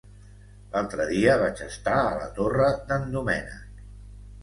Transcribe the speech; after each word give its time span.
L'altre 0.75 1.05
dia 1.09 1.35
vaig 1.43 1.63
estar 1.67 1.99
a 2.07 2.17
la 2.17 2.33
Torre 2.41 2.73
d'en 2.91 3.09
Doménec. 3.15 3.83